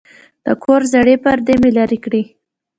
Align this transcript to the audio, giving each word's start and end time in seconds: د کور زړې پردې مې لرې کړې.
د 0.45 0.47
کور 0.63 0.81
زړې 0.93 1.15
پردې 1.23 1.55
مې 1.61 1.69
لرې 1.77 1.99
کړې. 2.05 2.21